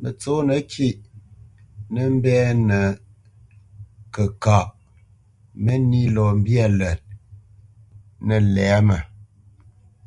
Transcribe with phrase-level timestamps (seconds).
[0.00, 0.96] Mətsǒnə kîʼ
[1.94, 2.78] tə mbɛ́nə
[4.14, 4.66] kəkaʼ,
[5.64, 7.00] mə́nī lɔ mbyâ lət
[8.26, 8.96] nə̂ lɛ̌mə.